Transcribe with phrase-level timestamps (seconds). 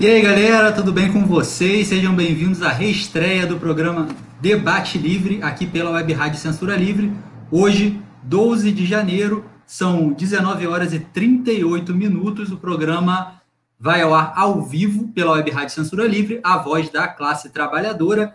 [0.00, 1.86] E aí galera, tudo bem com vocês?
[1.86, 4.08] Sejam bem-vindos à reestreia do programa
[4.40, 7.12] Debate Livre, aqui pela Web Rádio Censura Livre.
[7.48, 12.50] Hoje, 12 de janeiro, são 19 horas e 38 minutos.
[12.50, 13.40] O programa
[13.78, 18.34] vai ao ar ao vivo pela Web Rádio Censura Livre, a voz da classe trabalhadora,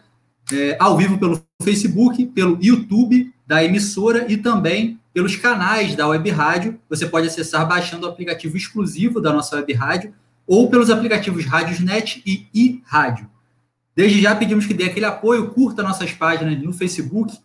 [0.54, 6.30] é, ao vivo pelo Facebook, pelo YouTube da emissora e também pelos canais da Web
[6.30, 6.80] Rádio.
[6.90, 10.14] Você pode acessar baixando o aplicativo exclusivo da nossa Web Rádio
[10.50, 13.30] ou pelos aplicativos Rádiosnet e iRádio.
[13.96, 17.38] Desde já pedimos que dê aquele apoio, curta nossas páginas no Facebook,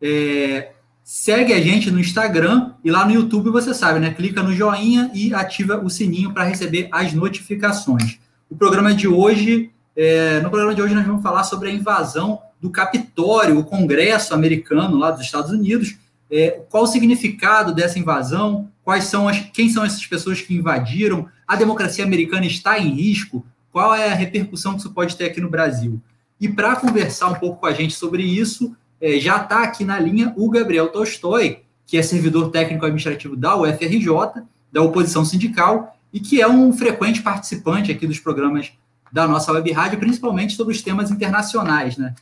[0.00, 0.70] é,
[1.04, 4.14] segue a gente no Instagram e lá no YouTube você sabe, né?
[4.14, 8.18] Clica no joinha e ativa o sininho para receber as notificações.
[8.48, 12.40] O programa de hoje, é, no programa de hoje nós vamos falar sobre a invasão
[12.58, 15.98] do Capitório, o Congresso americano lá dos Estados Unidos.
[16.30, 18.70] É, qual o significado dessa invasão?
[18.86, 21.26] Quais são as, quem são essas pessoas que invadiram?
[21.44, 23.44] A democracia americana está em risco?
[23.72, 26.00] Qual é a repercussão que isso pode ter aqui no Brasil?
[26.40, 29.98] E para conversar um pouco com a gente sobre isso, é, já está aqui na
[29.98, 36.20] linha o Gabriel Tolstói, que é servidor técnico administrativo da UFRJ, da oposição sindical, e
[36.20, 38.70] que é um frequente participante aqui dos programas
[39.12, 41.96] da nossa web rádio, principalmente sobre os temas internacionais.
[41.96, 42.14] Né?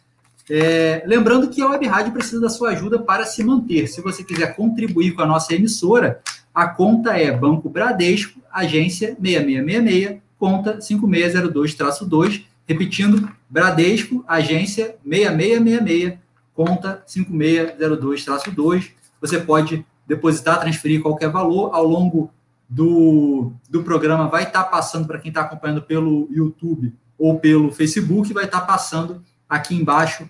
[0.49, 3.87] É, lembrando que a web rádio precisa da sua ajuda para se manter.
[3.87, 6.23] Se você quiser contribuir com a nossa emissora,
[6.55, 16.19] a conta é Banco Bradesco, agência 6666, conta 5602-2, repetindo, Bradesco, agência 6666,
[16.55, 18.93] conta 5602-2.
[19.21, 22.31] Você pode depositar, transferir qualquer valor ao longo
[22.69, 28.33] do, do programa, vai estar passando para quem está acompanhando pelo YouTube ou pelo Facebook,
[28.33, 30.29] vai estar passando aqui embaixo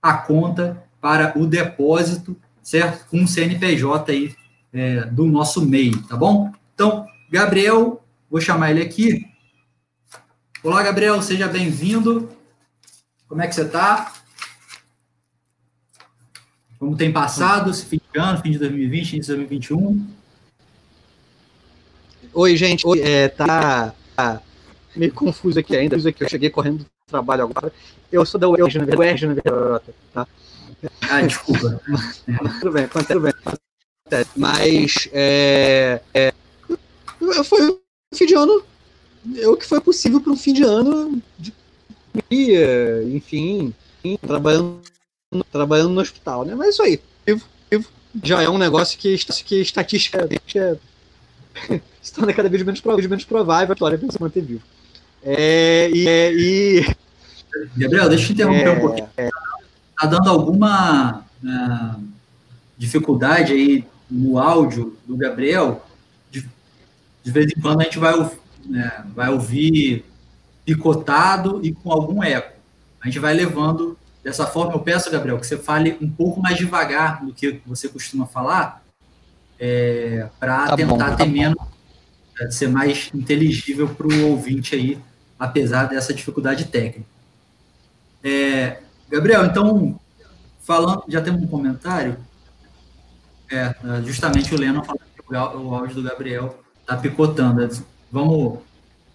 [0.00, 3.08] a conta para o depósito, certo?
[3.08, 4.34] Com o CNPJ aí
[4.74, 6.52] é, do nosso MEI, tá bom?
[6.74, 9.24] Então, Gabriel, vou chamar ele aqui.
[10.62, 12.28] Olá, Gabriel, seja bem-vindo.
[13.28, 14.12] Como é que você está?
[16.78, 20.06] Como tem passado esse fim de ano, fim de 2020, início de 2021?
[22.34, 22.84] Oi, gente.
[22.86, 24.42] Oi, é, tá, tá
[24.96, 25.96] meio confuso aqui ainda.
[25.96, 27.72] Eu cheguei correndo do trabalho agora.
[28.10, 30.26] Eu sou da UERJ, na verdade, tá?
[31.08, 31.80] Ah, desculpa.
[32.60, 33.63] tudo bem, acontece, tudo bem.
[34.36, 36.32] Mas é, é,
[37.42, 37.78] foi um
[38.14, 38.62] fim de ano,
[39.38, 41.54] é o que foi possível para um fim de ano de
[43.14, 43.72] enfim,
[44.20, 44.82] trabalhando,
[45.50, 46.54] trabalhando no hospital, né?
[46.54, 47.00] Mas isso aí,
[48.22, 50.76] já é um negócio que, que estatisticamente é,
[52.02, 54.62] se torna cada vez menos, menos provável a história se manter vivo.
[55.22, 56.96] É, e, é, e,
[57.74, 59.08] Gabriel, deixa eu te interromper é, um pouquinho.
[59.16, 62.02] Está dando alguma uh,
[62.76, 65.84] dificuldade aí no áudio do Gabriel,
[66.30, 66.48] de,
[67.22, 68.30] de vez em quando a gente vai,
[68.64, 70.04] né, vai ouvir
[70.64, 72.54] picotado e com algum eco.
[73.00, 74.72] A gente vai levando dessa forma.
[74.72, 78.82] Eu peço, Gabriel, que você fale um pouco mais devagar do que você costuma falar,
[79.58, 81.58] é, para tá tentar bom, tá ter menos,
[82.40, 84.98] é, ser mais inteligível para o ouvinte aí,
[85.38, 87.06] apesar dessa dificuldade técnica.
[88.22, 88.78] É,
[89.10, 90.00] Gabriel, então,
[90.62, 92.16] falando, já temos um comentário?
[93.54, 93.74] É,
[94.04, 97.68] justamente o Leno falando que o áudio do Gabriel está picotando.
[98.10, 98.58] Vamos,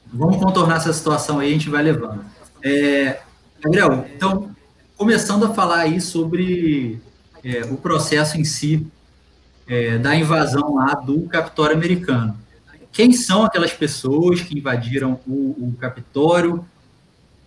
[0.06, 2.24] vamos contornar essa situação aí, a gente vai levando.
[2.64, 3.20] É,
[3.62, 4.56] Gabriel, então,
[4.96, 7.02] começando a falar aí sobre
[7.44, 8.88] é, o processo em si
[9.68, 12.38] é, da invasão lá do Capitório americano.
[12.92, 16.66] Quem são aquelas pessoas que invadiram o, o Capitório?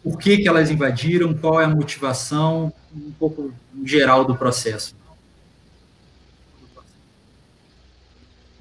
[0.03, 1.35] Por que, que elas invadiram?
[1.35, 2.73] Qual é a motivação?
[2.95, 3.53] Um pouco
[3.85, 4.95] geral do processo.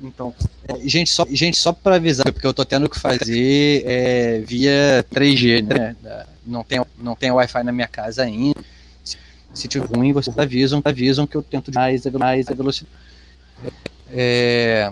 [0.01, 0.33] Então,
[0.68, 5.06] é, gente, só, gente, só para avisar, porque eu tô tendo que fazer é, via
[5.12, 5.95] 3G, né?
[6.45, 8.59] Não tem, não tem Wi-Fi na minha casa ainda.
[9.03, 9.18] Se,
[9.53, 12.95] se tiver ruim, vocês avisam, avisam que eu tento mais a, mais a velocidade.
[14.09, 14.92] É...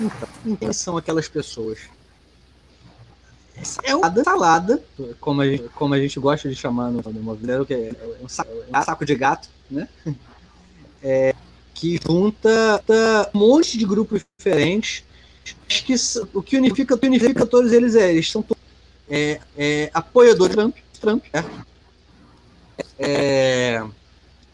[0.00, 1.78] Então, quem são aquelas pessoas?
[3.84, 4.82] É uma salada,
[5.20, 8.28] como a gente, como a gente gosta de chamar no, no movimento, que é um
[8.28, 9.88] saco, um saco de gato, né?
[11.04, 11.34] É,
[11.82, 12.80] que junta
[13.34, 15.02] um monte de grupos diferentes.
[15.68, 15.94] Acho que
[16.32, 18.44] o que unifica, unifica todos eles é, eles são
[19.10, 21.24] é, é, apoiadores de Trump, Trump
[22.96, 23.84] é,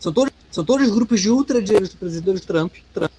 [0.00, 3.12] são, todos, são todos grupos de ultradireitos do presidente Trump, Trump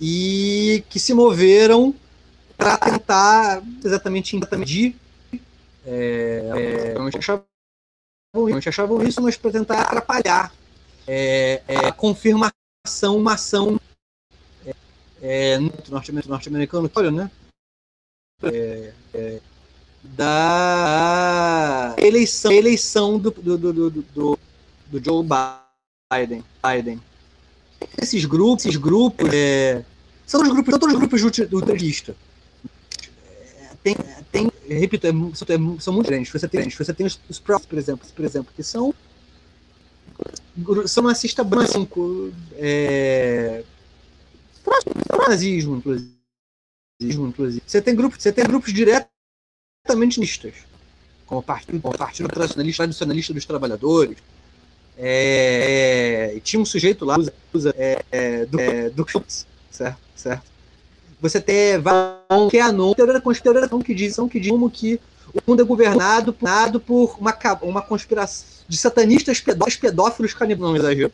[0.00, 1.94] e que se moveram
[2.56, 4.96] para tentar exatamente impedir
[5.86, 6.94] é, é,
[8.68, 10.52] achavam isso, mas para tentar atrapalhar
[11.06, 13.80] é, é, a confirmação ação, uma ação
[14.66, 15.58] é, é
[15.88, 17.30] norte-americano, olha, né?
[18.42, 19.40] É, é,
[20.02, 24.38] da eleição, eleição do, do, do, do,
[24.88, 25.26] do Joe
[26.12, 26.44] Biden.
[26.62, 27.00] Biden.
[27.96, 29.82] Esses grupos, esses grupos é,
[30.26, 32.14] são os grupos, são todos os grupos ultralista.
[33.82, 33.96] Tem,
[34.30, 36.30] tem, repito, é, são, são muito grandes.
[36.30, 38.94] Você tem, você tem os, os Props, por exemplo, por exemplo, que são
[40.86, 43.64] são nazista branco, é,
[45.28, 47.62] nazismo, inclusive.
[47.66, 50.54] Você tem grupos, você tem grupos diretamente nistas,
[51.26, 54.18] como o Partido, como o partido tradicionalista, tradicionalista dos Trabalhadores.
[54.96, 57.16] É, é, tinha um sujeito lá,
[57.52, 59.04] usa, é, é, do, é, do
[59.70, 60.54] certo, certo.
[61.20, 65.00] Você tem Valon, que é a teoria da conspiração que diz, que diz como que
[65.32, 66.32] o mundo é governado
[66.78, 71.12] por uma, uma conspiração de satanistas pedófilos, pedófilos canibais, não exagero.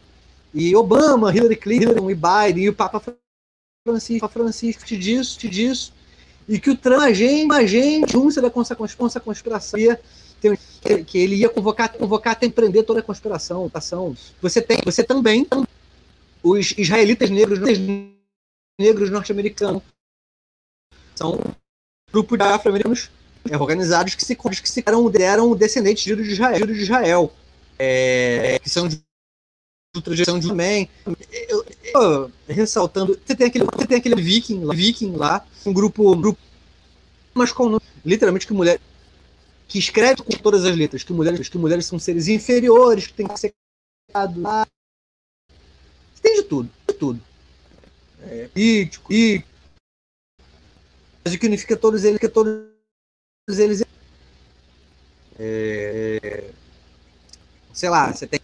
[0.52, 3.00] E Obama, Hillary Clinton e Biden e o Papa
[3.86, 5.92] Francisco, Francisco te disso, te disso,
[6.48, 9.78] e que o Trump, agente, agente, junto da conspiração,
[11.06, 13.70] que ele ia convocar, convocar até empreender toda a conspiração.
[13.72, 14.16] Ação.
[14.40, 15.46] Você tem, você também
[16.42, 17.58] os israelitas negros,
[18.80, 19.82] negros norte-americanos
[21.14, 21.54] são um
[22.10, 23.10] grupo de afro-americanos
[23.48, 27.32] é, organizados que se que se eram, eram descendentes de Israel, de Israel
[27.82, 29.02] é, que são de
[30.04, 30.88] tradição de também.
[31.48, 36.20] Eu, eu, ressaltando, você tem aquele, você tem aquele viking, viking lá, um grupo, um
[36.20, 36.38] grupo
[37.32, 38.78] mas com literalmente que mulher
[39.66, 43.26] que escreve com todas as letras que mulheres, que mulheres são seres inferiores, que tem
[43.26, 43.54] que ser
[44.36, 44.66] lá.
[46.20, 47.20] Tem de tudo, de tudo.
[48.22, 49.42] É, político, e
[51.24, 52.68] mas o que unifica todos eles, que todos
[53.48, 53.82] eles
[55.38, 56.50] é,
[57.80, 58.40] sei lá, você tem.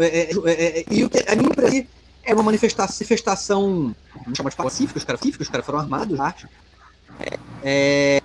[0.00, 1.86] É, é, é, é e a minha impressão
[2.24, 6.48] é uma manifestação, vamos chamar de pacífica, os caras os caras foram armados, acho.
[7.62, 8.20] É,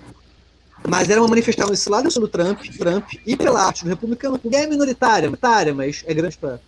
[0.86, 4.48] mas era uma manifestação desse lado do Trump, Trump e pela arte do republicano, que
[4.48, 6.60] é minoritária, minoritária, mas é grande para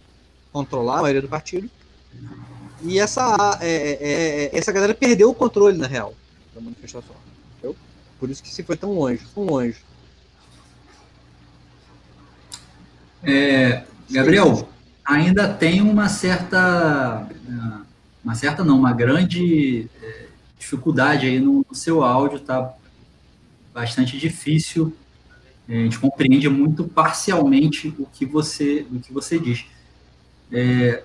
[0.53, 1.69] controlar a maioria do partido.
[2.83, 6.15] E essa, é, é, essa galera perdeu o controle, na real,
[6.55, 7.17] da manifestação.
[7.59, 7.77] Entendeu?
[8.19, 9.77] Por isso que se foi tão longe, tão longe.
[13.27, 14.69] É, Gabriel,
[15.05, 17.29] ainda tem uma certa,
[18.23, 22.73] uma certa não, uma grande é, dificuldade aí no, seu áudio, tá
[23.75, 24.97] bastante difícil.
[25.69, 29.67] É, a gente compreende muito parcialmente o que você, o que você diz.
[30.53, 31.03] É,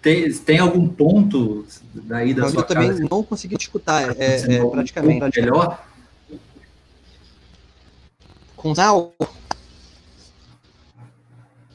[0.00, 3.06] tem, tem algum ponto daí da eu sua também casa?
[3.10, 5.40] não consegui te escutar, é, é, praticamente.
[5.40, 5.86] Melhor?
[8.56, 9.14] Com sal?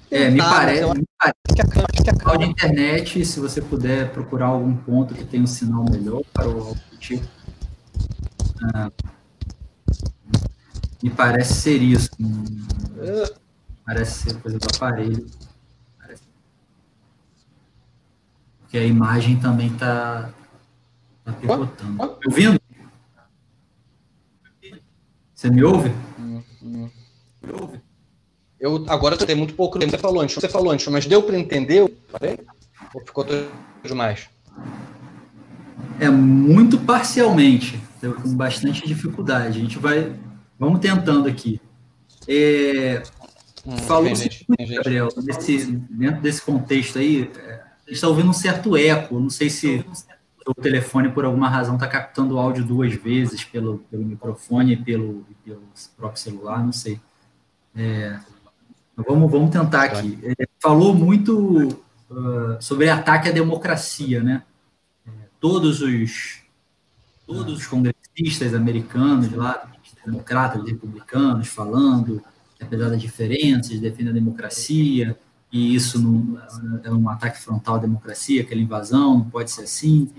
[0.10, 5.14] É, me parece, me parece que a de internet, se você puder procurar algum ponto
[5.14, 7.28] que tenha um sinal melhor para o objetivo.
[8.74, 8.92] Ah,
[11.04, 12.10] me parece ser isso.
[13.86, 15.28] Parece ser coisa do aparelho.
[16.00, 16.24] Parece.
[18.62, 20.30] Porque a imagem também está
[21.26, 21.98] tá picotando.
[21.98, 22.62] Tá me ouvindo?
[25.34, 25.92] Você me ouve?
[26.62, 27.87] Me ouve?
[28.60, 29.92] Eu agora eu tenho muito pouco tempo.
[29.92, 31.92] Você falou antes, você falou antes, mas deu para entender?
[32.10, 32.40] Falei?
[32.94, 33.48] Ou ficou tudo
[33.84, 34.28] demais?
[36.00, 39.60] É muito parcialmente, deu com bastante dificuldade.
[39.60, 40.14] A gente vai,
[40.58, 41.62] vamos tentando aqui.
[42.28, 43.04] É,
[43.66, 48.30] hum, falou gente, muito, Gabriel, nesse, dentro desse contexto aí, é, a gente está ouvindo
[48.30, 49.20] um certo eco.
[49.20, 49.86] Não sei se
[50.46, 54.78] o telefone, por alguma razão, está captando o áudio duas vezes pelo, pelo microfone e
[54.78, 55.62] pelo, pelo
[55.96, 57.00] próprio celular, não sei.
[57.76, 58.18] É,
[58.98, 60.18] Vamos, vamos tentar aqui.
[60.24, 61.68] É, falou muito
[62.10, 64.44] uh, sobre ataque à democracia, né?
[65.06, 66.42] É, todos os
[67.28, 69.70] todos os congressistas americanos lá,
[70.06, 72.24] democratas, republicanos, falando
[72.58, 75.18] que apesar das diferenças, defende a democracia,
[75.52, 76.42] e isso não,
[76.84, 80.10] é um ataque frontal à democracia, aquela invasão, não pode ser assim.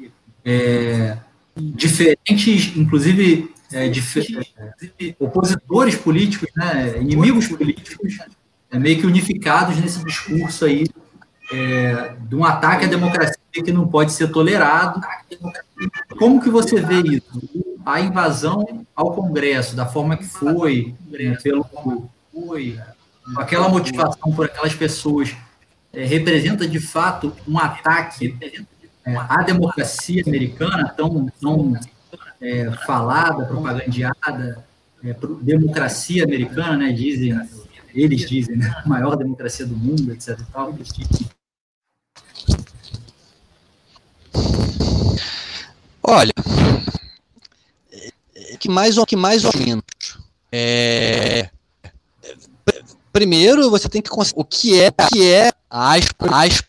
[0.44, 1.18] É,
[1.56, 4.20] diferentes, inclusive, é, dif
[4.56, 8.18] é, opositores políticos, né, inimigos políticos,
[8.70, 10.86] é, meio que unificados nesse discurso aí
[11.52, 15.00] é, de um ataque à democracia que não pode ser tolerado.
[16.18, 17.68] Como que você vê isso?
[17.84, 20.94] A invasão ao Congresso, da forma que foi,
[21.42, 21.64] pelo
[22.32, 22.78] foi,
[23.36, 25.34] aquela motivação por aquelas pessoas,
[25.92, 28.36] é, representa de fato um ataque
[29.04, 31.72] é, à democracia americana tão, tão
[32.40, 34.64] é, falada, propagandeada,
[35.02, 37.32] é, democracia americana, né, dizem
[38.02, 38.72] eles dizem, né?
[38.84, 40.38] A maior democracia do mundo, etc.
[40.52, 41.28] Tal, eles dizem.
[46.02, 46.32] Olha,
[48.58, 49.84] que mais ou que mais ou menos.
[50.50, 51.50] É,
[53.12, 55.94] primeiro você tem que o que é o que é a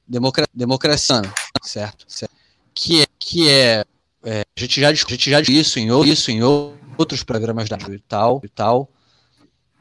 [0.08, 1.22] democra, democracia,
[1.64, 2.06] certo?
[2.08, 2.34] certo?
[2.74, 3.86] Que é que é,
[4.24, 7.78] é, a gente já a gente já disse isso em isso em outros programas da
[7.78, 8.90] e tal e tal.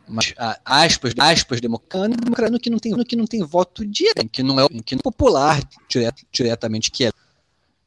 [0.09, 0.35] Mas
[0.65, 4.95] aspas, aspas democrano que não tem que não tem voto direto, que não é que
[4.95, 7.13] não é popular direto, diretamente que é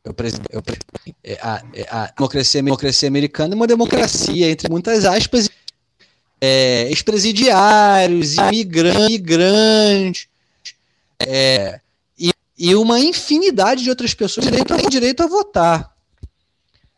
[0.04, 0.16] eu,
[0.50, 0.64] eu,
[1.24, 5.48] é, a, é, a, democracia, democracia americana é uma democracia, entre muitas aspas,
[6.40, 10.28] é, ex-presidiários, imigrantes,
[11.20, 11.80] é,
[12.18, 15.96] e, e, uma infinidade de outras pessoas têm direito a votar.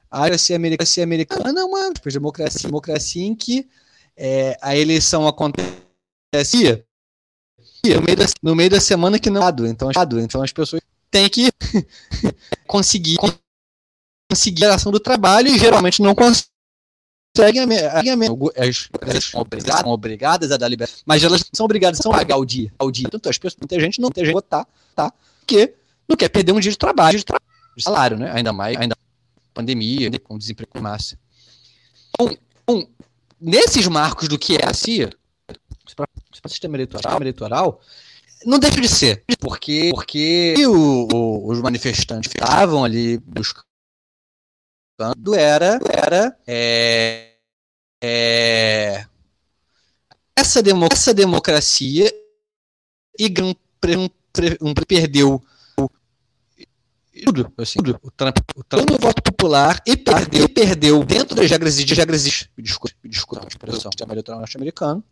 [0.10, 3.68] A democracia americana, é uma democracia, democracia em que
[4.18, 6.86] é, a eleição acontece
[7.86, 11.30] no meio, da, no meio da semana que não é então, então as pessoas têm
[11.30, 11.52] que
[12.66, 13.18] conseguir
[14.32, 16.44] conseguir a ação do trabalho e geralmente não conseguem
[18.56, 22.72] as empresas são obrigadas a dar liberdade, mas elas são obrigadas a pagar o dia,
[22.78, 23.10] ao dia.
[23.10, 25.12] Tanto as pessoas, muita gente não tem gente votar, tá?
[25.40, 25.74] Porque
[26.08, 28.32] não quer perder um dia de trabalho, de, de salário, né?
[28.32, 28.96] Ainda mais, ainda
[29.52, 30.72] pandemia, com desemprego
[32.66, 32.88] então,
[33.44, 35.12] nesses marcos do que é a CIA,
[35.96, 36.08] para
[36.48, 37.82] sistema eleitoral, eleitoral,
[38.46, 43.66] não deixa de ser, porque, porque o, o, os manifestantes estavam ali buscando
[45.36, 47.34] era, era é,
[48.02, 49.06] é,
[50.36, 52.12] essa, demo, essa democracia
[53.20, 53.54] e um,
[54.00, 54.10] um,
[54.62, 55.44] um perdeu
[57.22, 58.00] tudo, assim, tudo.
[58.02, 61.94] O Trump, o Trump no voto popular e perdeu, e perdeu dentro das regras de
[61.94, 65.04] regras desculpa, desculpa, expressão sistema eleitoral norte-americano.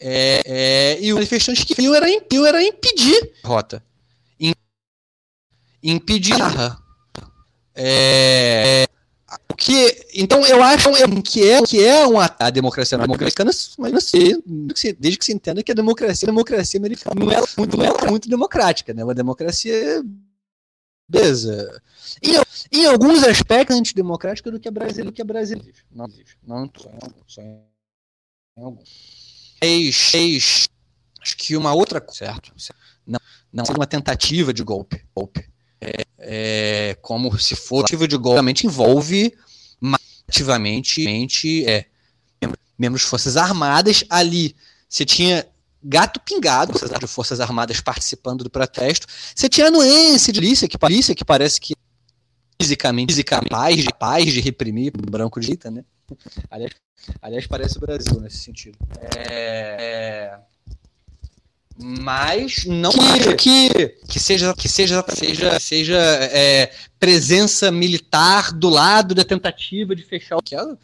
[0.00, 3.82] É, é, e o manifestante que viu era, era impedir rota.
[5.82, 6.36] Impedir
[7.74, 8.86] é,
[9.48, 10.90] o que, então eu acho
[11.22, 14.36] que é que é uma a democracia americana, mas não sei,
[14.98, 18.10] desde que se entenda que a democracia, a democracia americana não é muito, não é
[18.10, 19.04] muito democrática, né?
[19.04, 20.02] Uma democracia
[21.08, 21.82] beleza.
[22.22, 25.60] Em, em alguns aspectos antidemocrática do que a Brasil, do que a Brasil.
[25.90, 26.38] Não existe.
[26.42, 27.24] Não só em alguns.
[27.26, 27.62] Só em
[28.56, 29.54] alguns.
[31.20, 32.52] Acho que uma outra coisa, certo?
[33.06, 33.20] Não,
[33.52, 35.04] não uma tentativa de golpe.
[35.14, 35.48] golpe.
[35.80, 39.34] É, é, como se for tentativa de golpe, realmente envolve
[40.28, 41.86] ativamente é,
[42.78, 44.54] membros de forças armadas ali.
[44.88, 45.46] Você tinha
[45.84, 49.06] gato pingado, de Forças Armadas participando do protesto.
[49.34, 51.74] Você tinha anuência de polícia, que, polícia, que parece que
[52.60, 55.84] fisicamente, fisicamente capaz, de, capaz de reprimir branco de direita, né?
[56.50, 56.72] Aliás,
[57.20, 58.78] aliás, parece o Brasil nesse sentido.
[59.16, 60.38] É, é,
[61.76, 69.14] mas não acho que, que seja que seja seja seja é, presença militar do lado
[69.14, 70.78] da tentativa de fechar o que é o,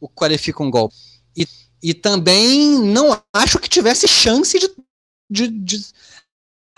[0.00, 0.94] o qualifica um golpe.
[1.36, 1.46] E
[1.88, 4.68] e também não acho que tivesse chance de.
[5.30, 5.86] de, de...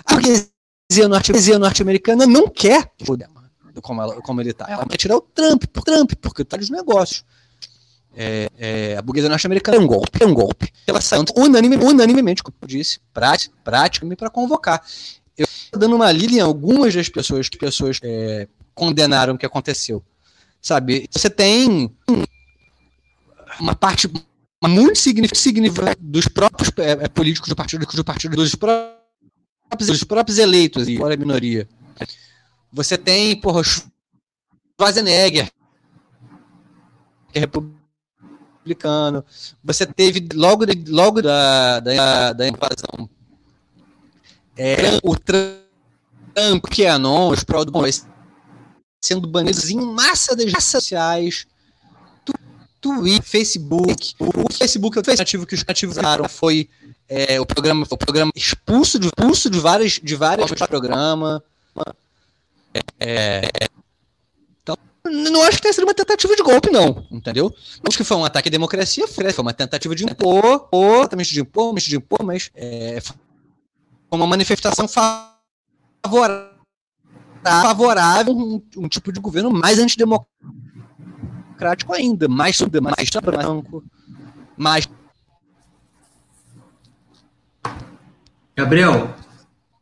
[0.04, 2.92] A burguesia norte-americana norte não quer
[3.80, 4.66] como, ela, como ele está.
[4.68, 7.24] Ela quer tirar o Trump, por Trump, porque está dos negócios.
[8.14, 10.70] É, é, a burguesia norte-americana é um golpe, é um golpe.
[10.86, 14.84] Ela saiu unanime, unanimemente, como eu disse, prática, prática para convocar.
[15.38, 19.46] Eu estou dando uma lida em algumas das pessoas que pessoas é, condenaram o que
[19.46, 20.04] aconteceu.
[20.60, 21.90] Sabe, você tem
[23.58, 24.06] uma parte
[24.66, 30.38] muito significante dos próprios é, é, políticos do partido, do partido dos próprios, dos próprios
[30.38, 31.68] eleitos, e fora a minoria.
[32.72, 35.50] Você tem, porra, Schwarzenegger,
[37.32, 39.24] que é republicano.
[39.62, 43.08] Você teve, logo, logo da, da, da invasão,
[44.56, 47.64] é, o Trump, que é anon, os pró
[49.00, 51.46] sendo banidos em massa das redes sociais
[52.96, 54.14] Twitter, Facebook.
[54.18, 56.68] O Facebook, o ativo que os ativaram foi
[57.08, 61.40] é, o programa, o programa expulso de, expulso de vários, de vários programas.
[62.74, 63.68] É, é,
[64.62, 67.54] então, não acho que tenha sido uma tentativa de golpe, não, entendeu?
[67.88, 71.74] Acho que foi um ataque à democracia, foi uma tentativa de impor, exatamente de impor,
[71.74, 73.16] de impor, mas é, foi
[74.10, 76.50] uma manifestação favorável,
[77.42, 80.28] favorável um, um tipo de governo mais antidemocrático
[81.58, 83.84] democrático ainda, mais mais branco,
[84.56, 84.88] mais.
[88.56, 89.14] Gabriel,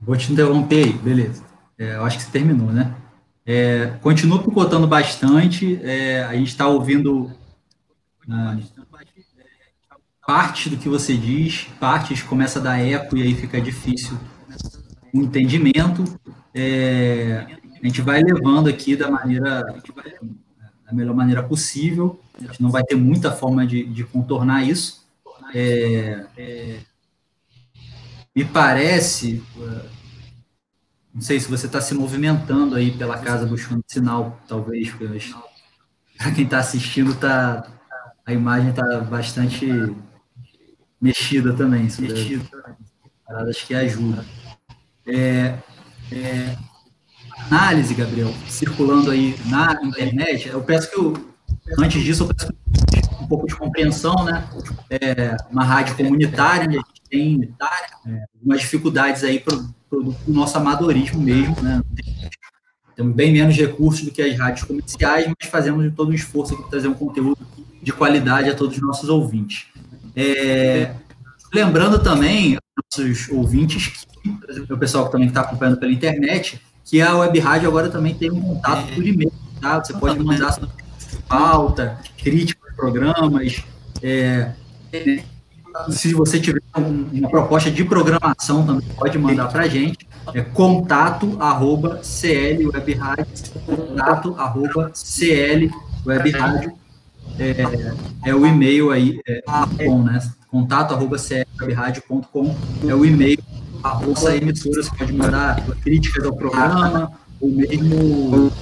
[0.01, 1.45] vou te interromper aí, beleza.
[1.79, 2.95] É, eu acho que você terminou, né?
[3.45, 7.31] É, continua picotando bastante, é, a gente está ouvindo
[8.29, 8.57] ah,
[10.27, 14.19] parte do que você diz, partes começa a dar eco e aí fica difícil
[15.15, 16.03] o entendimento.
[16.53, 17.47] É,
[17.81, 19.65] a gente vai levando aqui da maneira
[20.87, 22.21] da melhor maneira possível.
[22.39, 25.05] a gente não vai ter muita forma de, de contornar isso.
[25.55, 26.81] É, é,
[28.35, 29.43] me parece,
[31.15, 34.91] não sei se você está se movimentando aí pela casa buscando sinal, talvez,
[36.19, 37.67] para quem está assistindo, tá,
[38.25, 39.67] a imagem está bastante
[41.01, 41.85] mexida também.
[41.99, 42.45] Mexida.
[43.29, 44.25] Acho que ajuda.
[45.07, 45.59] É,
[46.13, 46.57] é,
[47.51, 51.15] análise, Gabriel, circulando aí na internet, eu peço que, eu,
[51.79, 52.53] antes disso, eu peço
[53.21, 54.49] um pouco de compreensão, né?
[54.91, 56.75] É, uma rádio comunitária, né?
[56.75, 57.55] a gente tem
[58.07, 59.57] é, algumas dificuldades aí para
[59.91, 61.83] o nosso amadorismo mesmo, né?
[62.95, 66.69] Temos bem menos recursos do que as rádios comerciais, mas fazemos todo um esforço para
[66.69, 67.39] trazer um conteúdo
[67.83, 69.67] de qualidade a todos os nossos ouvintes.
[70.15, 70.95] É,
[71.53, 72.57] lembrando também,
[72.91, 77.69] nossos ouvintes, que, o pessoal que também está acompanhando pela internet, que a Web Rádio
[77.69, 79.85] agora também tem um contato por e-mail, tá?
[79.85, 80.69] Você pode mandar sua
[81.29, 83.65] pauta, crítica aos programas,
[84.03, 84.53] é,
[85.91, 91.37] se você tiver uma proposta de programação também pode mandar para a gente, é contato
[91.41, 93.27] arroba clwebradio,
[93.67, 94.93] contato arroba
[96.05, 96.73] clwebradio,
[97.39, 99.43] é, é o e-mail aí, é,
[99.85, 100.21] com, né?
[100.49, 102.55] contato arroba clwebradio.com
[102.89, 103.39] é o e-mail
[104.07, 108.53] ouça emissora, você pode mandar críticas ao programa, ou mesmo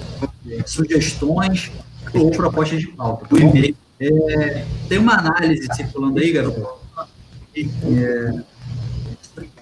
[0.49, 1.71] é, sugestões
[2.13, 3.27] ou propostas de pauta.
[3.37, 3.77] E-mail.
[4.01, 6.67] É, tem uma análise circulando aí, garoto.
[7.57, 8.43] É,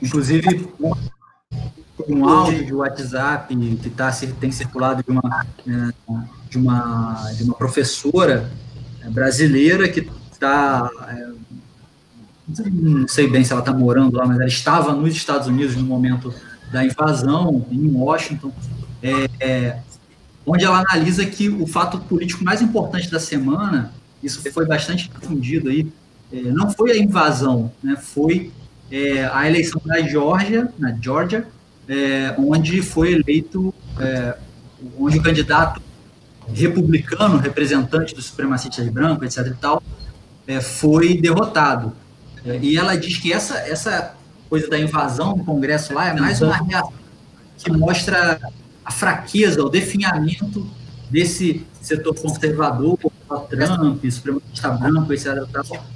[0.01, 0.69] inclusive,
[2.09, 4.11] um áudio de WhatsApp que tá,
[4.41, 5.93] tem circulado de uma, é,
[6.49, 8.51] de uma, de uma professora
[9.03, 10.91] é, brasileira que está
[12.71, 15.83] não sei bem se ela está morando lá, mas ela estava nos Estados Unidos no
[15.83, 16.33] momento
[16.71, 18.53] da invasão, em Washington,
[19.03, 19.79] é, é,
[20.47, 25.69] onde ela analisa que o fato político mais importante da semana, isso foi bastante difundido
[25.69, 25.87] aí,
[26.33, 28.51] é, não foi a invasão, né, foi
[28.91, 31.47] é, a eleição da Georgia, na Georgia,
[31.88, 34.37] é, onde foi eleito, é,
[34.99, 35.81] onde o candidato
[36.53, 39.53] republicano, representante dos supremacistas brancos, etc.
[39.53, 39.83] e tal,
[40.61, 41.93] foi derrotado.
[42.44, 44.14] E ela diz que essa, essa
[44.48, 46.92] coisa da invasão no Congresso lá é mais uma reação
[47.57, 48.40] que mostra
[48.85, 50.68] a fraqueza, o definhamento
[51.09, 52.98] desse setor conservador,
[53.48, 55.44] Trump, supremacista branco, etc.,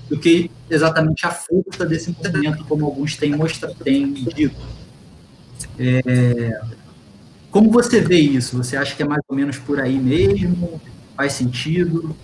[0.09, 4.55] do que exatamente a força desse movimento, como alguns têm mostrado, têm dito.
[5.79, 6.61] É,
[7.51, 8.57] como você vê isso?
[8.59, 10.81] Você acha que é mais ou menos por aí mesmo?
[11.17, 12.15] Faz sentido?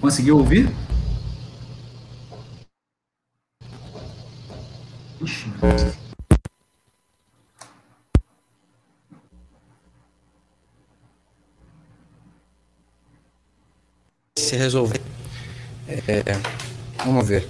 [0.00, 0.68] Conseguiu ouvir?
[5.20, 5.50] Ixi.
[14.38, 15.00] Se resolver.
[15.86, 16.22] É,
[17.04, 17.46] vamos ver.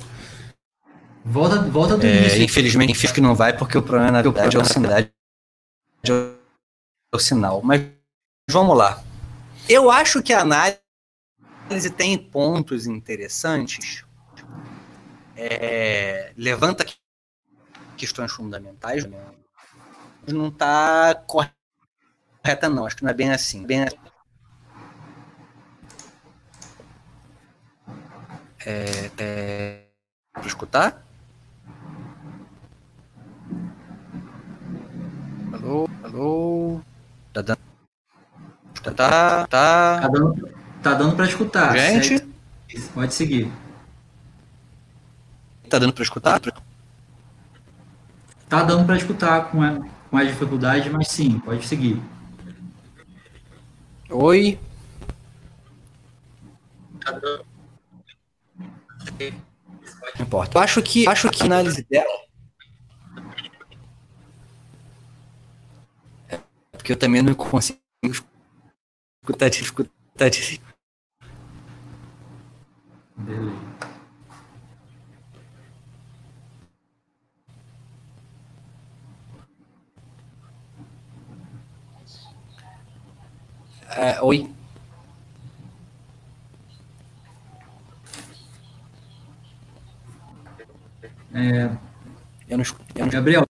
[1.24, 2.42] Volta, volta do é, início.
[2.42, 4.98] Infelizmente, infelizmente que não vai, porque o problema na verdade é o sinal.
[4.98, 5.10] É
[7.14, 7.60] o sinal.
[7.62, 7.86] Mas
[8.50, 9.02] vamos lá.
[9.68, 10.79] Eu acho que a análise
[11.70, 14.04] análise tem pontos interessantes,
[15.36, 16.84] é, levanta
[17.96, 19.24] questões fundamentais, né?
[20.26, 23.64] não está correta não, acho que não é bem assim.
[23.64, 23.96] Bem assim.
[28.66, 29.84] É, é,
[30.32, 31.06] para escutar?
[35.52, 36.80] Alô, alô,
[37.32, 37.60] tá dando,
[38.82, 41.76] tá, tá, tá dando, Tá dando para escutar.
[41.76, 42.18] Gente?
[42.18, 42.88] Segue.
[42.94, 43.52] Pode seguir.
[45.68, 46.40] Tá dando para escutar?
[48.48, 49.78] Tá dando para escutar com, a,
[50.10, 52.00] com as dificuldades, mas sim, pode seguir.
[54.08, 54.58] Oi.
[60.18, 60.58] Não importa.
[60.58, 62.20] Eu acho que acho que a análise dela
[66.28, 66.38] é
[66.72, 67.78] porque eu também não consigo
[69.22, 70.30] escutar, escutar
[73.26, 73.70] Beleza.
[83.96, 84.48] É, oi.
[91.32, 91.70] É,
[92.48, 93.08] eu não, eu não...
[93.08, 93.44] Gabriel,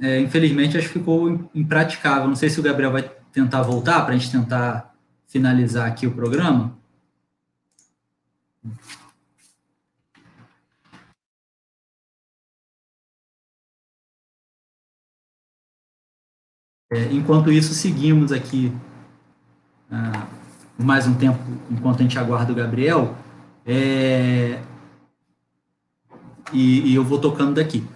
[0.00, 2.28] é, infelizmente acho que ficou impraticável.
[2.28, 4.94] Não sei se o Gabriel vai tentar voltar para a gente tentar
[5.26, 6.76] finalizar aqui o programa.
[16.92, 18.70] É, enquanto isso, seguimos aqui
[19.90, 20.26] ah,
[20.78, 21.38] mais um tempo,
[21.70, 23.16] enquanto a gente aguarda o Gabriel,
[23.64, 24.60] é,
[26.52, 27.86] e, e, eu vou tocando daqui.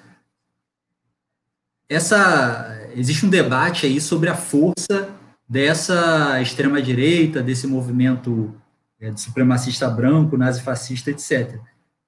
[1.88, 5.11] Essa, existe um debate aí sobre a força
[5.48, 8.55] dessa extrema-direita, desse movimento
[9.00, 11.59] é, de supremacista branco, nazifascista, etc.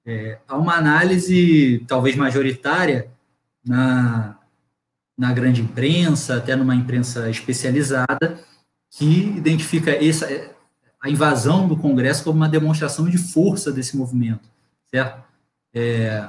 [0.05, 3.11] É, há uma análise, talvez majoritária,
[3.65, 4.37] na,
[5.17, 8.39] na grande imprensa, até numa imprensa especializada,
[8.89, 10.27] que identifica essa,
[11.01, 14.49] a invasão do Congresso como uma demonstração de força desse movimento,
[14.89, 15.23] certo?
[15.73, 16.27] É,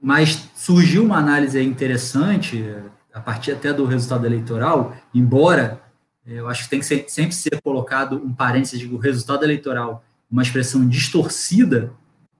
[0.00, 2.64] mas surgiu uma análise interessante,
[3.12, 5.87] a partir até do resultado eleitoral, embora é,
[6.36, 10.04] eu acho que tem que ser, sempre ser colocado um parênteses de o resultado eleitoral,
[10.30, 11.92] uma expressão distorcida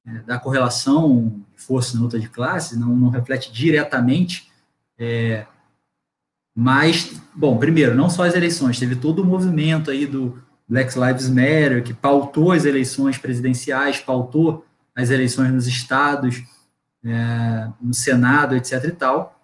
[0.07, 4.53] é, da correlação de força na luta de classe, não, não reflete diretamente,
[4.99, 5.47] é,
[6.55, 11.29] mas, bom, primeiro, não só as eleições, teve todo o movimento aí do Black Lives
[11.29, 16.43] Matter, que pautou as eleições presidenciais, pautou as eleições nos estados,
[17.05, 18.85] é, no Senado, etc.
[18.85, 19.41] e tal,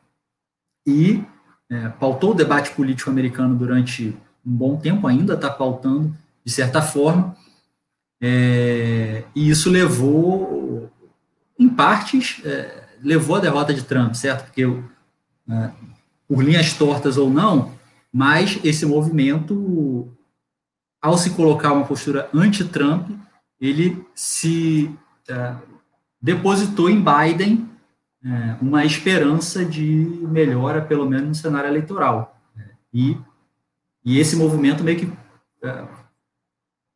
[0.86, 1.24] e
[1.70, 6.82] é, pautou o debate político americano durante um bom tempo, ainda está pautando, de certa
[6.82, 7.36] forma,
[8.20, 10.90] é, e isso levou,
[11.58, 14.46] em partes, é, levou à derrota de Trump, certo?
[14.46, 15.70] Porque, é,
[16.26, 17.72] por linhas tortas ou não,
[18.12, 20.08] mas esse movimento,
[21.02, 23.10] ao se colocar uma postura anti-Trump,
[23.60, 24.90] ele se
[25.28, 25.54] é,
[26.20, 27.68] depositou em Biden
[28.24, 29.84] é, uma esperança de
[30.22, 32.40] melhora, pelo menos no cenário eleitoral.
[32.92, 33.18] E,
[34.04, 35.12] e esse movimento meio que.
[35.62, 35.84] É,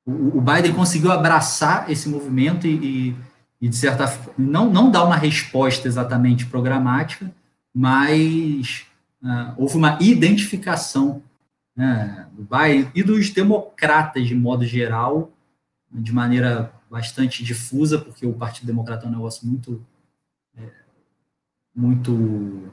[0.05, 3.17] o, Biden conseguiu abraçar esse movimento e, e,
[3.61, 7.31] e de certa forma, não, não dar uma resposta exatamente programática,
[7.75, 8.87] mas
[9.23, 11.23] uh, houve uma identificação
[11.77, 15.31] né, do Biden e dos democratas, de modo geral,
[15.93, 19.85] de maneira bastante difusa, porque o Partido Democrata é um negócio muito.
[20.57, 20.71] É,
[21.75, 22.73] muito.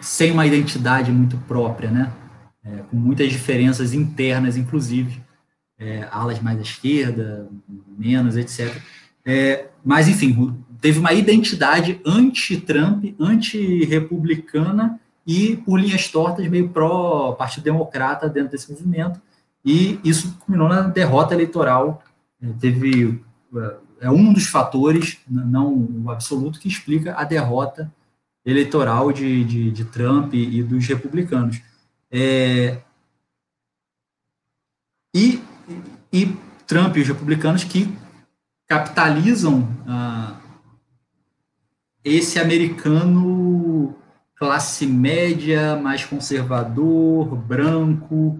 [0.00, 2.12] Sem uma identidade muito própria, né?
[2.64, 5.22] É, com muitas diferenças internas, inclusive,
[5.78, 7.48] é, alas mais à esquerda,
[7.96, 8.76] menos, etc.
[9.24, 18.28] É, mas, enfim, teve uma identidade anti-Trump, anti-republicana e, por linhas tortas, meio pró-Partido Democrata
[18.28, 19.20] dentro desse movimento,
[19.64, 22.02] e isso culminou na derrota eleitoral.
[22.40, 23.20] É, teve
[23.56, 25.72] é, é um dos fatores, não
[26.04, 27.92] o absoluto, que explica a derrota
[28.46, 31.60] eleitoral de, de, de Trump e dos republicanos.
[32.10, 32.78] É,
[35.12, 35.42] e,
[36.12, 37.92] e Trump e os republicanos que
[38.68, 40.36] capitalizam ah,
[42.04, 43.96] esse americano
[44.36, 48.38] classe média, mais conservador, branco,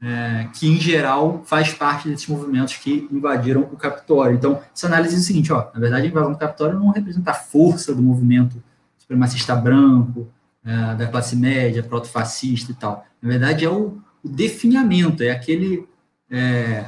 [0.00, 4.36] é, que em geral faz parte desses movimentos que invadiram o Capitólio.
[4.36, 7.30] Então, essa análise é o seguinte: ó, na verdade, a invasão do Capitólio não representa
[7.30, 8.62] a força do movimento
[9.08, 10.28] supremacista branco,
[10.62, 13.06] é, da classe média, proto-fascista e tal.
[13.22, 15.88] Na verdade, é o, o definhamento, é aquele.
[16.30, 16.84] É,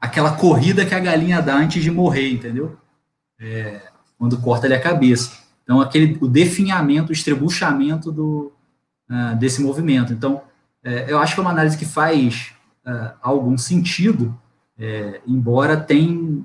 [0.00, 2.78] aquela corrida que a galinha dá antes de morrer, entendeu?
[3.40, 3.80] É,
[4.18, 5.42] quando corta a cabeça.
[5.64, 8.52] Então, aquele, o definhamento, o estrebuchamento do,
[9.10, 10.12] uh, desse movimento.
[10.12, 10.42] Então,
[10.82, 12.52] é, eu acho que é uma análise que faz
[12.86, 14.38] uh, algum sentido,
[15.26, 16.44] embora tem,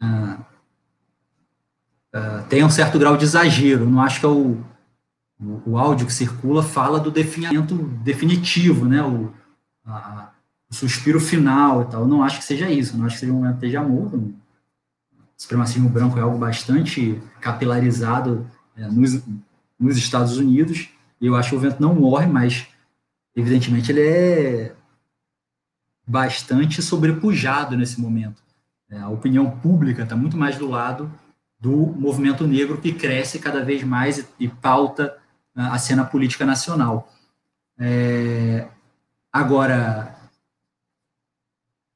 [0.00, 0.44] uh,
[2.16, 3.88] uh, tenha um certo grau de exagero.
[3.88, 4.64] Não acho que é o,
[5.40, 9.02] o, o, áudio que circula fala do definimento definitivo, né?
[9.02, 9.32] O,
[9.84, 10.30] a,
[10.70, 12.06] o suspiro final e tal.
[12.06, 12.96] Não acho que seja isso.
[12.96, 14.14] Não acho que seja um momento de amor.
[14.14, 14.34] O
[15.36, 19.22] supremacismo branco é algo bastante capilarizado é, nos,
[19.78, 20.88] nos Estados Unidos.
[21.20, 22.66] E eu acho que o vento não morre, mas
[23.34, 24.74] evidentemente, ele é
[26.06, 28.42] bastante sobrepujado nesse momento.
[28.88, 31.10] É, a opinião pública está muito mais do lado
[31.66, 35.18] do movimento negro que cresce cada vez mais e, e pauta
[35.52, 37.12] a, a cena política nacional.
[37.76, 38.68] É,
[39.32, 40.16] agora,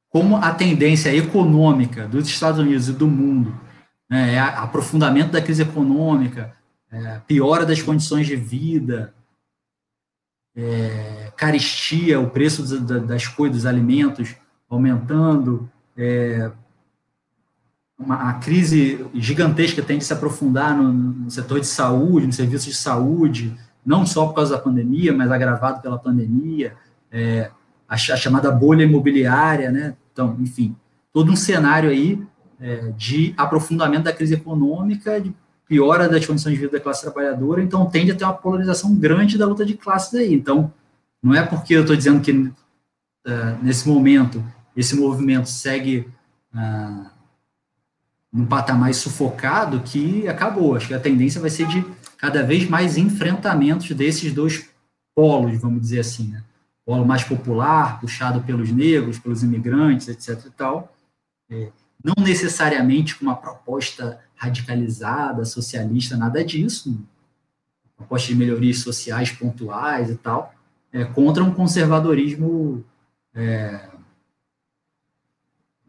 [0.08, 3.54] como a tendência econômica dos Estados Unidos e do mundo
[4.08, 6.52] né, é aprofundamento da crise econômica,
[6.90, 9.14] é, piora das condições de vida,
[10.56, 14.34] é, caristia, o preço das coisas, dos alimentos
[14.68, 16.50] aumentando, é,
[18.00, 22.70] uma, a crise gigantesca tende a se aprofundar no, no, setor de saúde, no serviço
[22.70, 26.74] de saúde, não só por causa da pandemia, mas agravado pela pandemia,
[27.12, 27.50] é,
[27.86, 29.94] a, a, chamada bolha imobiliária, né?
[30.12, 30.74] Então, enfim,
[31.12, 32.22] todo um cenário aí
[32.58, 35.34] é, de aprofundamento da crise econômica, de
[35.68, 39.36] piora das condições de vida da classe trabalhadora, então tende a ter uma polarização grande
[39.36, 40.32] da luta de classes aí.
[40.32, 40.72] Então,
[41.22, 42.52] não é porque eu estou dizendo que uh,
[43.62, 44.42] nesse momento
[44.74, 46.08] esse movimento segue
[46.54, 47.19] uh,
[48.32, 50.76] num patamar sufocado que acabou.
[50.76, 51.84] Acho que a tendência vai ser de
[52.16, 54.68] cada vez mais enfrentamentos desses dois
[55.14, 56.42] polos, vamos dizer assim, né?
[56.84, 60.46] polo mais popular, puxado pelos negros, pelos imigrantes, etc.
[60.46, 60.94] e tal,
[61.50, 61.70] é,
[62.02, 66.98] não necessariamente com uma proposta radicalizada, socialista, nada disso,
[67.96, 70.54] proposta de melhorias sociais pontuais e tal,
[70.92, 72.84] é, contra um conservadorismo
[73.34, 73.89] é,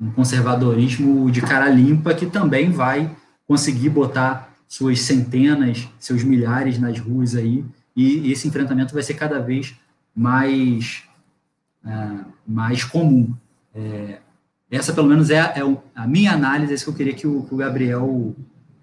[0.01, 3.15] um conservadorismo de cara limpa que também vai
[3.47, 7.63] conseguir botar suas centenas, seus milhares nas ruas aí,
[7.95, 9.75] e esse enfrentamento vai ser cada vez
[10.15, 11.03] mais,
[11.85, 12.09] é,
[12.47, 13.35] mais comum.
[13.75, 14.19] É,
[14.71, 17.43] essa, pelo menos, é, é, a minha análise, é isso que eu queria que o,
[17.43, 18.33] que o, Gabriel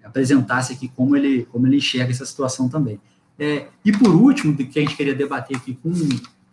[0.03, 3.01] apresentasse aqui, como ele, como ele enxerga essa situação também.
[3.37, 5.91] É, e, por último, que a gente queria debater aqui com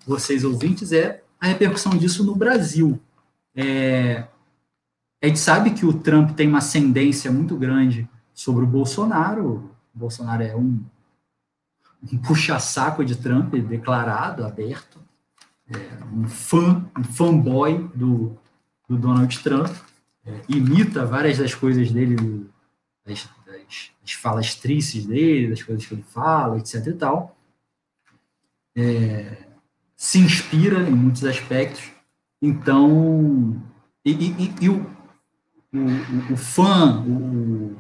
[0.07, 2.99] vocês ouvintes, é a repercussão disso no Brasil.
[3.55, 4.25] É,
[5.27, 9.71] a gente sabe que o Trump tem uma ascendência muito grande sobre o Bolsonaro.
[9.95, 10.83] O Bolsonaro é um
[12.13, 15.01] um puxa-saco de Trump declarado, aberto,
[15.69, 18.37] é, um fã, um fanboy do,
[18.89, 19.75] do Donald Trump,
[20.25, 22.49] é, imita várias das coisas dele,
[23.05, 27.37] das, das, das falastrices dele, das coisas que ele fala, etc e tal.
[28.77, 29.47] É,
[29.97, 31.91] se inspira em muitos aspectos.
[32.41, 33.61] Então,
[34.05, 34.96] e, e, e o,
[35.73, 37.77] o, o, fã, o,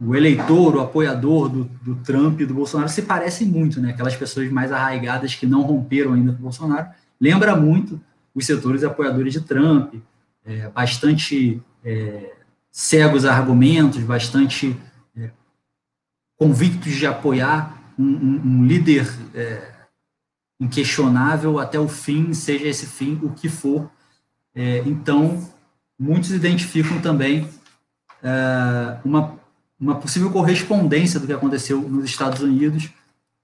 [0.00, 3.90] o eleitor, o apoiador do, do Trump e do Bolsonaro se parecem muito, né?
[3.90, 6.88] Aquelas pessoas mais arraigadas que não romperam ainda com o Bolsonaro,
[7.20, 8.00] lembra muito
[8.34, 9.94] os setores apoiadores de Trump,
[10.44, 12.34] é, bastante é,
[12.70, 14.76] cegos a argumentos, bastante
[15.16, 15.30] é,
[16.36, 19.72] convictos de apoiar um, um, um líder é,
[20.58, 23.90] inquestionável até o fim, seja esse fim o que for.
[24.54, 25.42] É, então,
[26.02, 27.48] muitos identificam também
[28.22, 29.40] é, uma
[29.82, 32.88] uma possível correspondência do que aconteceu nos Estados Unidos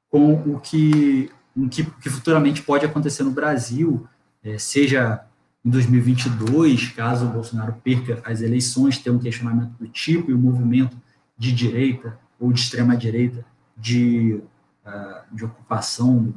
[0.08, 4.06] com o que, o que, que futuramente pode acontecer no Brasil,
[4.44, 5.20] é, seja
[5.64, 10.38] em 2022, caso o Bolsonaro perca as eleições, ter um questionamento do tipo e o
[10.38, 10.96] movimento
[11.36, 13.44] de direita ou de extrema direita
[13.76, 14.40] de,
[14.86, 16.34] uh, de ocupação do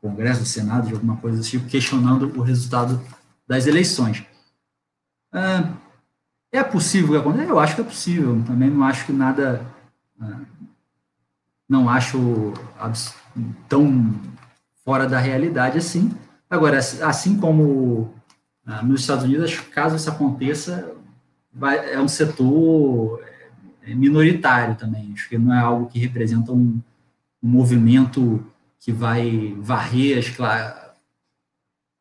[0.00, 2.98] Congresso, do Senado, de alguma coisa desse tipo, questionando o resultado
[3.46, 4.24] das eleições.
[5.34, 5.76] Uh,
[6.52, 7.50] é possível que aconteça?
[7.50, 8.40] Eu acho que é possível.
[8.46, 9.66] Também não acho que nada.
[10.16, 10.40] Né,
[11.68, 12.52] não acho
[13.68, 14.14] tão
[14.84, 16.12] fora da realidade assim.
[16.48, 18.14] Agora, assim como
[18.64, 20.94] ah, nos Estados Unidos, caso isso aconteça,
[21.90, 23.20] é um setor
[23.82, 25.12] é, minoritário também.
[25.12, 26.80] Acho que não é algo que representa um,
[27.42, 28.44] um movimento
[28.78, 30.22] que vai varrer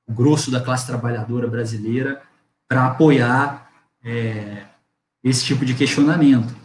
[0.07, 2.21] o grosso da classe trabalhadora brasileira
[2.67, 3.69] para apoiar
[4.03, 4.63] é,
[5.23, 6.55] esse tipo de questionamento.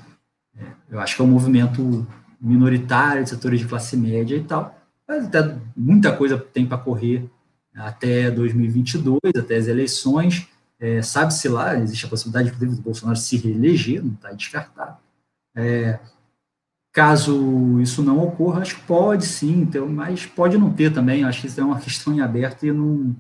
[0.57, 2.07] É, eu acho que é um movimento
[2.41, 4.79] minoritário de setores de classe média e tal.
[5.07, 7.29] Mas até muita coisa tem para correr
[7.75, 10.49] até 2022, até as eleições.
[10.81, 14.99] É, Sabe-se lá, existe a possibilidade do Bolsonaro se reeleger, não está descartado.
[15.55, 15.99] É,
[16.93, 21.25] caso isso não ocorra, acho que pode sim, então, mas pode não ter também.
[21.25, 23.17] Acho que isso é uma questão em aberto e não.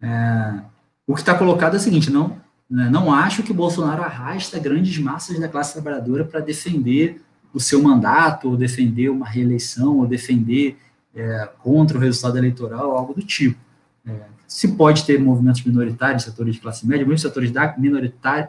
[0.00, 0.62] É,
[1.06, 2.88] o que está colocado é o seguinte: não, né?
[2.90, 8.48] Não acho que Bolsonaro arrasta grandes massas da classe trabalhadora para defender o seu mandato,
[8.48, 10.76] ou defender uma reeleição, ou defender
[11.14, 13.58] é, contra o resultado eleitoral, algo do tipo.
[14.06, 14.12] É,
[14.46, 17.74] se pode ter movimentos minoritários, setores de classe média, muitos setores da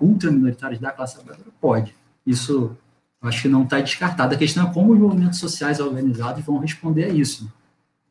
[0.02, 1.96] ultraminoritários da classe trabalhadora, pode.
[2.26, 2.76] Isso
[3.22, 4.34] acho que não está descartado.
[4.34, 7.52] A questão é como os movimentos sociais organizados vão responder a isso.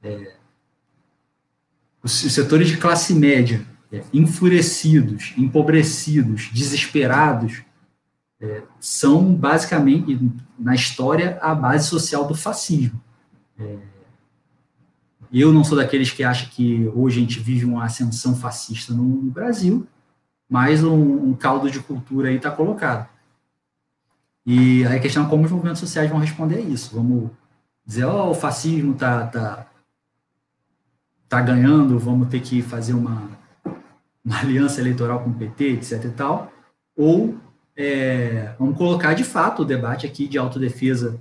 [0.02, 0.34] É,
[2.02, 3.64] os, setores de classe média
[4.12, 7.62] enfurecidos, empobrecidos, desesperados,
[8.40, 10.20] é, são basicamente,
[10.58, 13.00] na história, a base social do fascismo.
[13.58, 13.78] É,
[15.32, 19.02] eu não sou daqueles que acham que hoje a gente vive uma ascensão fascista no,
[19.02, 19.86] no Brasil,
[20.48, 23.08] mas um, um, caldo de cultura aí está colocado.
[24.46, 26.94] E aí a questão é como os movimentos sociais vão responder a isso.
[26.94, 27.30] Vamos
[27.84, 29.66] dizer, ó, oh, o fascismo está tá,
[31.28, 33.28] tá ganhando, vamos ter que fazer uma
[34.24, 36.52] uma aliança eleitoral com o PT, etc e tal,
[36.96, 37.36] ou
[37.76, 41.20] é, vamos colocar de fato o debate aqui de autodefesa,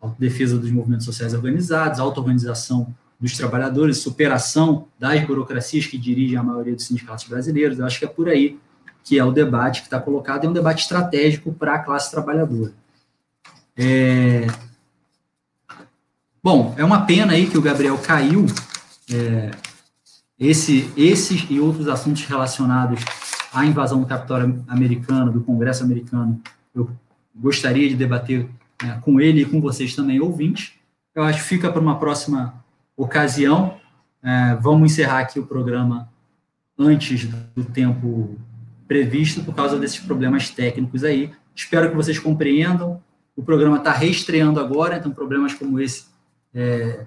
[0.00, 6.74] autodefesa dos movimentos sociais organizados, auto-organização dos trabalhadores, superação das burocracias que dirigem a maioria
[6.74, 7.78] dos sindicatos brasileiros.
[7.78, 8.58] Eu acho que é por aí
[9.04, 12.72] que é o debate que está colocado, é um debate estratégico para a classe trabalhadora.
[13.76, 14.46] É...
[16.42, 18.46] Bom, é uma pena aí que o Gabriel caiu.
[19.12, 19.50] É...
[20.44, 23.02] Esse, esses e outros assuntos relacionados
[23.50, 26.38] à invasão do Capitólio americano, do Congresso americano,
[26.74, 26.90] eu
[27.34, 28.46] gostaria de debater
[28.84, 30.74] é, com ele e com vocês também, ouvintes.
[31.14, 32.62] Eu acho que fica para uma próxima
[32.94, 33.78] ocasião.
[34.22, 36.10] É, vamos encerrar aqui o programa
[36.78, 38.36] antes do tempo
[38.86, 41.32] previsto por causa desses problemas técnicos aí.
[41.54, 43.02] Espero que vocês compreendam.
[43.34, 46.04] O programa está reestreando agora, então problemas como esse,
[46.54, 47.06] é,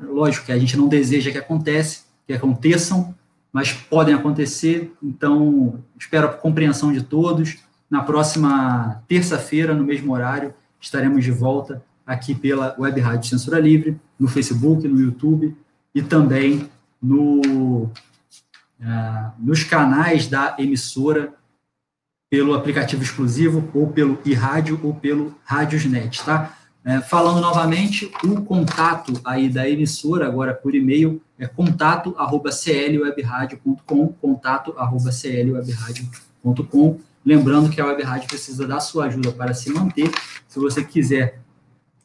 [0.00, 3.14] lógico que a gente não deseja que acontece, que aconteçam,
[3.50, 4.94] mas podem acontecer.
[5.02, 7.56] Então espero a compreensão de todos.
[7.90, 13.98] Na próxima terça-feira, no mesmo horário, estaremos de volta aqui pela Web Rádio Censura Livre,
[14.20, 15.56] no Facebook, no YouTube
[15.94, 16.68] e também
[17.02, 21.32] no uh, nos canais da emissora
[22.30, 26.57] pelo aplicativo exclusivo ou pelo iRádio ou pelo Rádiosnet, tá?
[26.88, 34.08] É, falando novamente, o contato aí da emissora, agora por e-mail, é contato arroba clwebradio.com,
[34.14, 36.98] contato arroba clwebradio.com.
[37.22, 40.10] Lembrando que a Web Rádio precisa da sua ajuda para se manter.
[40.48, 41.42] Se você quiser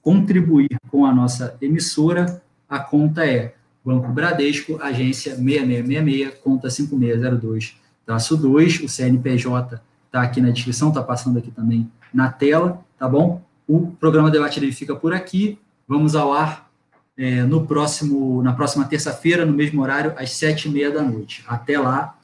[0.01, 8.35] contribuir com a nossa emissora, a conta é Banco Bradesco, agência 6666, conta 5602, traço
[8.35, 13.41] 2, o CNPJ está aqui na descrição, está passando aqui também na tela, tá bom?
[13.67, 16.69] O programa Debate Livre fica por aqui, vamos ao ar
[17.17, 21.43] é, no próximo, na próxima terça-feira, no mesmo horário, às sete e meia da noite.
[21.47, 22.17] Até lá,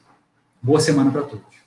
[0.62, 1.59] boa semana para todos.